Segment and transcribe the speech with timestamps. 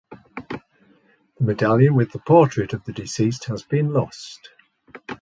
[0.11, 0.49] A
[1.39, 4.49] medallion with the portrait of the deceased has been lost.